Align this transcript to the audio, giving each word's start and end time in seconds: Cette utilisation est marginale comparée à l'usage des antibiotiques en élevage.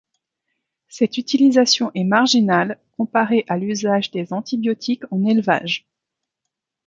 Cette 0.87 1.19
utilisation 1.19 1.91
est 1.93 2.05
marginale 2.05 2.79
comparée 2.97 3.45
à 3.47 3.55
l'usage 3.59 4.09
des 4.09 4.33
antibiotiques 4.33 5.03
en 5.11 5.23
élevage. 5.25 5.87